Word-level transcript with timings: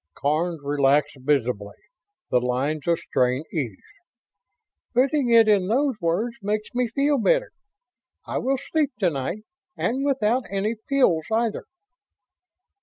Karns 0.15 0.61
relaxed 0.63 1.15
visibly; 1.19 1.75
the 2.31 2.39
lines 2.39 2.87
of 2.87 2.97
strain 2.97 3.43
eased. 3.53 3.77
"Putting 4.95 5.29
it 5.29 5.47
in 5.47 5.67
those 5.67 5.93
words 6.01 6.37
makes 6.41 6.69
me 6.73 6.87
feel 6.87 7.19
better. 7.19 7.51
I 8.25 8.39
will 8.39 8.57
sleep 8.57 8.93
to 8.97 9.11
night 9.11 9.43
and 9.77 10.03
without 10.03 10.45
any 10.49 10.73
pills, 10.89 11.25
either." 11.31 11.65